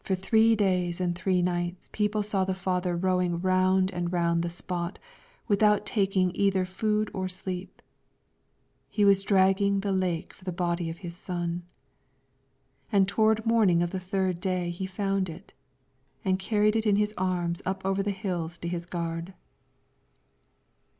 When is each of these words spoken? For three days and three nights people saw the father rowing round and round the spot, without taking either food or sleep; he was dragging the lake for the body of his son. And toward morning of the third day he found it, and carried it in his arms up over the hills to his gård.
For 0.00 0.16
three 0.16 0.56
days 0.56 1.00
and 1.00 1.14
three 1.14 1.40
nights 1.40 1.88
people 1.92 2.24
saw 2.24 2.42
the 2.44 2.52
father 2.52 2.96
rowing 2.96 3.38
round 3.40 3.92
and 3.92 4.12
round 4.12 4.42
the 4.42 4.50
spot, 4.50 4.98
without 5.46 5.86
taking 5.86 6.34
either 6.34 6.64
food 6.64 7.12
or 7.14 7.28
sleep; 7.28 7.80
he 8.88 9.04
was 9.04 9.22
dragging 9.22 9.82
the 9.82 9.92
lake 9.92 10.32
for 10.34 10.42
the 10.44 10.50
body 10.50 10.90
of 10.90 10.98
his 10.98 11.14
son. 11.14 11.62
And 12.90 13.06
toward 13.06 13.46
morning 13.46 13.84
of 13.84 13.90
the 13.92 14.00
third 14.00 14.40
day 14.40 14.70
he 14.70 14.84
found 14.84 15.28
it, 15.28 15.52
and 16.24 16.40
carried 16.40 16.74
it 16.74 16.84
in 16.84 16.96
his 16.96 17.14
arms 17.16 17.62
up 17.64 17.84
over 17.86 18.02
the 18.02 18.10
hills 18.10 18.58
to 18.58 18.66
his 18.68 18.84
gård. 18.84 19.32